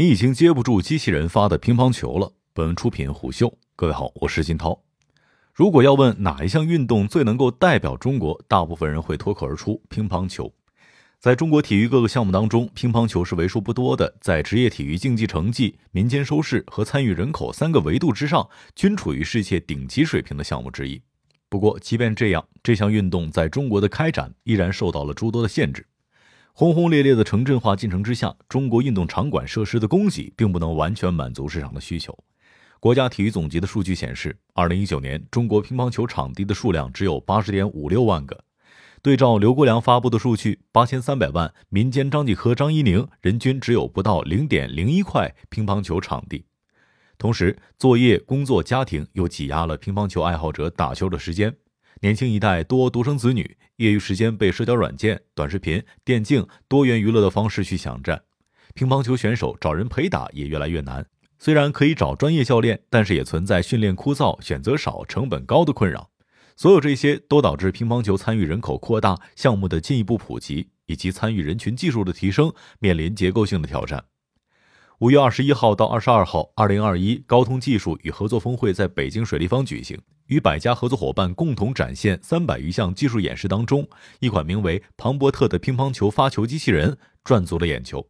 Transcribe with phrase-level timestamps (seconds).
[0.00, 2.32] 你已经接不住机器人发的乒乓球了。
[2.52, 4.80] 本文出品虎嗅，各位好，我是金涛。
[5.52, 10.54] 如果要问哪一项运动最能够代表中国，大部分人会脱口而出乒乓球。
[11.18, 21.02] 在中国体育各个项目当中，乒乓球是为数不多的在职业体育竞技成绩、民间收视和参与人口三个维度之上均处于世界顶级水平的项目之一。
[21.48, 25.84] 不过，即便这样，这项运动在中国的开展依然受到了诸多的限制。
[26.58, 32.12] 轰轰烈烈的城镇化进程之下，中国运动场馆设施的供给并不能完全满足市场的需求。
[32.80, 38.42] 国家体育总局的数据显示，二零一九年中国乒乓球场地的数量只有八十点五六万个。
[39.02, 46.44] 对照刘国梁发布的数据，八千三百万民间张继科、张怡宁人均只有不到零点零一块乒乓球场地。
[47.18, 51.54] 同时，作业、工作、家庭又挤压了乒乓球爱好者打球的时间。
[52.00, 58.22] 年轻一代多独生子女，业余时间被社交软件、短视频、电竞多元娱乐的方式去抢占，
[58.74, 61.04] 乒乓球选手找人陪打也越来越难。
[61.40, 66.10] 虽然可以找专业教练，但是也存在训练枯燥、选择少、成本高的困扰。
[66.56, 74.04] 所有这些都导致乒乓球参与人口扩大、项目的进一步普及以及参与人群技术的提升面临结构性的挑战。
[75.00, 79.96] 五月二十一号到二十二号，二零二一高通技术与合作峰会在北京水立方举行。
[80.26, 83.88] 与百家合作伙伴共同展现三百余项技术演示当中，
[84.18, 88.08] 一款名为庞伯特的乒乓球发球机器人赚足了眼球。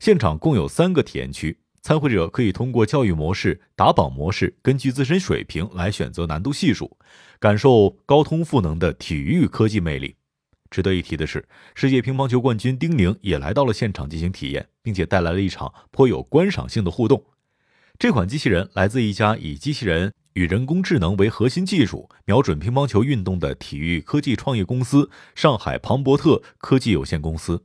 [0.00, 6.98] 现场共有三个体验区，参会者可以通过教育模式、打榜模式，根据自身水平来选择难度系数，
[7.38, 10.16] 感受高通赋能的体育科技魅力。
[10.74, 17.22] 值得一提的是，世界乒乓球冠军丁宁也来到了现场进行体验，并且带来了一场颇有观赏性的互动。
[17.96, 27.62] 这款机器人来自一家以机器人与人工智能为核心技术，瞄准乒乓球运动的体育科技创业公司——上海庞伯特科技有限公司。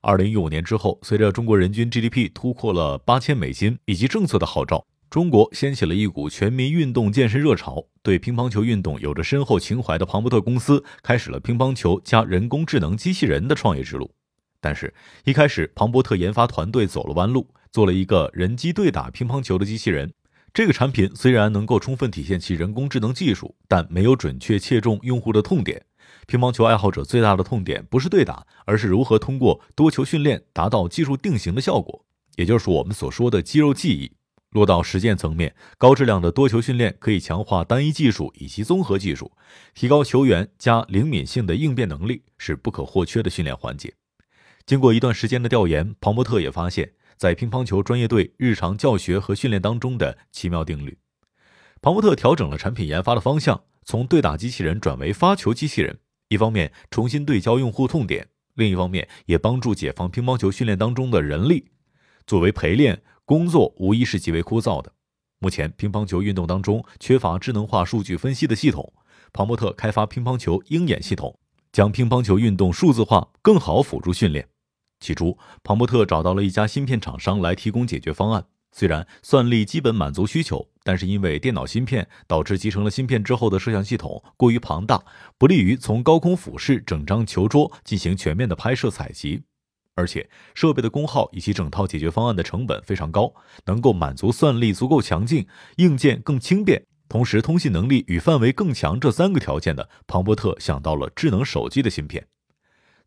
[0.00, 4.84] 二零一五年之后，随着中国人均 GDP 突破了八千美金，以及政策的号召。
[5.08, 14.10] 中国掀起了一股全民运动健身热潮，对乒乓球运动有着深厚情怀的庞伯特公司开始了乒乓球加人工智能机器人的创业之路。
[14.60, 14.92] 但是，
[15.24, 20.12] 一开始庞伯特研发团队走了弯路，做了一个人机对打乒乓球的机器人。
[20.52, 25.80] 这个产品虽然能够充分体现其人工智能技术，但没有准确切中用户的痛点。
[26.26, 32.04] 乒乓球爱好者最大的痛点不是对打，而是如何通过多球训练达到技术定型的效果，
[32.36, 34.10] 也就是我们所说的肌肉记忆。
[34.56, 39.30] 落到实践层面，高质量的多球训练可以强化单一技术以及综合技术，
[39.74, 43.92] 提高球员加灵敏性的应变能力，是不可或缺的训练环节。
[44.64, 50.96] 经过一段时间的调研，庞伯特也发现，在乒乓球专业队日常教学和训练当中的奇妙定律。
[51.82, 61.66] 庞伯特调整了产品研发的方向，从对打机器人转为发球机器人，一方面重新对焦用户痛点，另一方面也帮助解放乒乓球训练当中的人力，
[62.26, 63.02] 作为陪练。
[63.26, 64.92] 工作无疑是极为枯燥的。
[65.40, 68.92] 目前，乒乓球运动当中缺乏智能化数据分析的系统。
[69.32, 71.36] 庞伯特开发乒乓球鹰眼系统，
[71.72, 74.48] 将乒乓球运动数字化，更好辅助训练。
[75.00, 78.46] 起初，庞伯特找到了一家芯片厂商来提供解决方案。
[78.70, 85.02] 虽然算力基本满足需求，但是因为电脑芯片导致集成了芯片之后的摄像系统过于庞大，
[85.36, 89.42] 不利于从高空俯视整张球桌进行全面的拍摄采集。
[89.96, 93.34] 而且设备的功耗以及整套解决方案的成本非常高，
[93.64, 95.46] 能够满足算力足够强劲、
[95.78, 102.26] 硬件更轻便，同时通信能力与范围更强这三个条件的庞伯特想到了智能手机的芯片。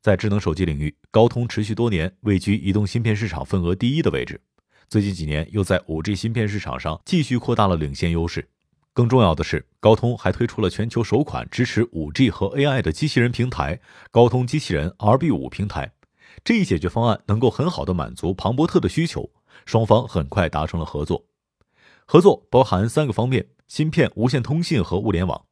[0.02, 4.42] 在智能手机领域，高通持续多年位居移动芯片市场份额第一的位置，
[4.88, 8.50] 最近几年又在 5G 芯片市场上继续扩大了领先优势。
[8.94, 13.80] 更重要的是，高通还推出了全球首款支持 5G 和 AI 的机器人平台——
[14.10, 15.92] 高通机器人 RB5 平台。
[16.44, 19.30] 这一解决方案能够很好的满足庞伯特的需求，
[19.66, 21.26] 双方很快达成了合作。
[22.06, 25.46] 合作包含三个方面：芯片、无线通信和物联网。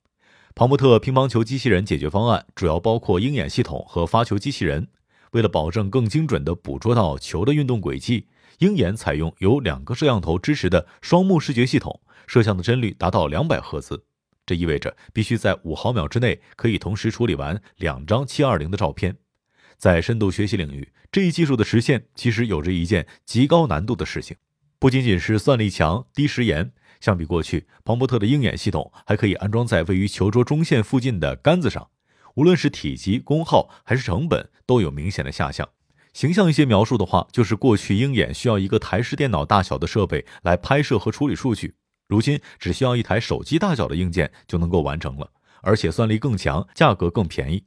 [0.56, 4.88] 庞伯特乒乓球机器人解决方案主要包括鹰眼系统和发球机器人。
[5.32, 8.28] 为了保证更精准地捕捉到球的运动轨迹，
[8.60, 14.06] 鹰眼采用由两个摄像头支持的双目视觉系统，摄像的帧率达到两百赫兹。
[14.46, 19.18] 这意味着必须在五毫秒之内可以同时处理完两张七二零的照片。
[19.78, 24.36] 在深度学习领域，这一技术的实现其实有着一件极高难度的事情，
[24.80, 26.72] 不仅仅是算力强、低时延。
[27.00, 31.90] 相比过去，庞伯特的鹰眼系统还可以安装在位于球桌中线附近的杆子上，
[32.36, 35.70] 无论是体积、功耗还是成本都有明显的下降。
[36.14, 41.76] 形象一些描述的话，就是过去鹰眼需要一个台式电脑大小的设备来拍摄和处理数据，
[42.08, 45.30] 如今只需要一台手机大小的硬件就能够完成了，
[45.62, 47.64] 而且算力更强，价格更便宜。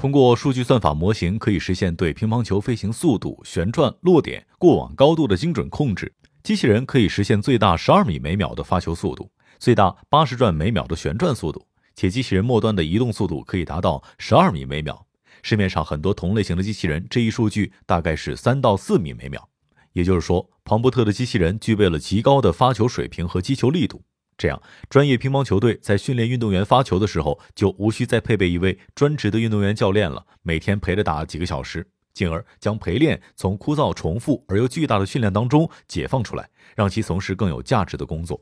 [0.00, 6.10] 通过数据算法模型，可以实现对乒乓球飞行速度、旋转、落点、过网高度的精准控制。
[6.42, 15.06] 机器人可以实现最大十二米每秒的发球速度，最大八十转每秒的旋转速度，且机器人末端的移动速度可以达到十二米每秒。
[15.42, 19.50] 市面上很多同类型的机器人，这一数据大概是三到四米每秒。
[19.92, 24.02] 也就是说，庞伯特的机器人具备了极高的发球水平和击球力度。
[24.40, 38.40] 这样，专业乒乓球队在训练运动员发球的时候，就无需再配备一位专职的运动员教练了，每天陪着打几个小时，进而将陪练从枯燥重复而又巨大的训练当中解放出来，让其从事更有价值的工作。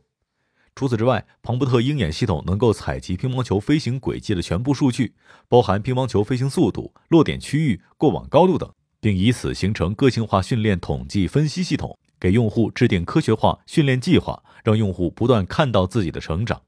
[0.76, 5.16] 除此之外，庞伯特鹰眼系统能够采集乒乓球飞行轨迹的全部数据，
[5.48, 11.98] 包含乒乓球飞行速度、落点区域、过网高度等，并以此形成个性化训练统计分析系统。
[12.20, 16.62] 给用户制定科学化训练计划，让用户不断看到自己的成长。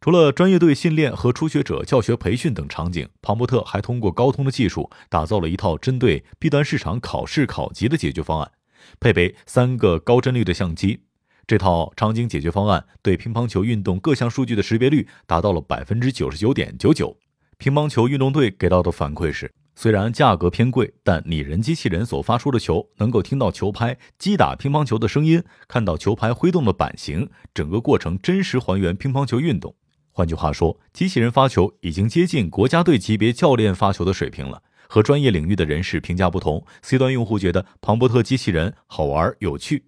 [0.00, 8.50] 除了专业队训练和初学者教学培训等场景，庞伯特还通过高通的技术打造了一套针对 B 端市场考试考级的解决方案，
[8.98, 11.04] 配备三个高帧率的相机。
[11.46, 17.16] 这套场景解决方案对乒乓球运动各项数据的识别率达到了百分之九十九点九九。
[17.58, 19.54] 乒乓球运动队给到的反馈是。
[19.74, 29.74] 虽然价格偏贵，但拟人机器人所发出的球能够听到球拍击打乒乓球的声音，看到球拍挥动的版型，整个过程真实还原乒乓球运动。
[30.10, 34.62] 换句话说，机器人发球已经接近国家队级别教练发球的水平了。
[34.86, 39.86] 和专业领域的人士评价不同，C 端用户觉得庞伯特机器人好玩有趣。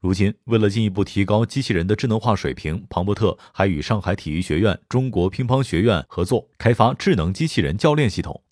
[0.00, 8.42] 如今，为了进一步提高机器人的智能化水平，庞伯特还与上海体育学院、中国乒乓学院合作开发智能机器人教练系统。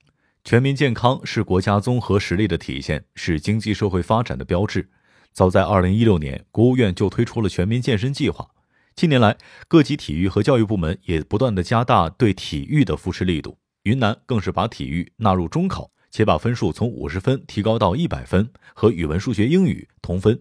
[0.44, 4.91] 全民健康是国家综合实力的体现，是经济社会发展的标志。
[5.32, 8.46] 早在二零一六年，国务院就推出了全民健身计划。
[8.94, 9.38] 近年来，
[9.69, 13.56] 各级体育和教育部门也不断的加大对体育的扶持力度。
[13.85, 20.38] 云南更是把体育纳入中考，且把分数从五十分提高到一百分，和语文、数学、英语同分。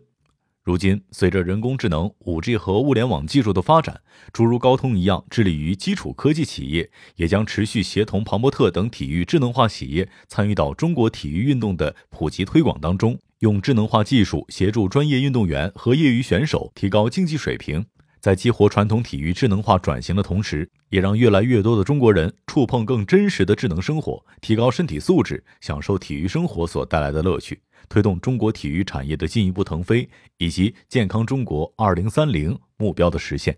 [0.64, 4.00] 如今，随着人工智能、五 G 和物联网技术的发展，
[4.32, 17.86] 诸如高通一样致力于基础科技企业，也将持续协同庞博特等体育智能化企业参与到中国体育运动的普及推广当中，用智能化技术协助专业运动员和业余选手提高竞技水平，
[18.24, 27.62] 在激活传统体育智能化转型的同时，也让越来越多的中国人触碰更真实的智能生活，提高身体素质，享受体育生活所带来的乐趣。
[27.90, 33.58] 推动中国体育产业的进一步腾飞，以及健康中国二零三零目标的实现。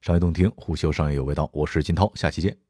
[0.00, 2.61] 商业洞听，虎嗅商业有味道，我是金涛，下期见。